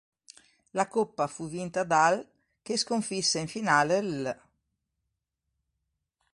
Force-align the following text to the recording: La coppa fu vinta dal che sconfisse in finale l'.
La 0.71 0.87
coppa 0.87 1.27
fu 1.27 1.47
vinta 1.47 1.83
dal 1.83 2.27
che 2.63 2.75
sconfisse 2.75 3.37
in 3.37 3.47
finale 3.47 4.01
l'. 4.01 4.41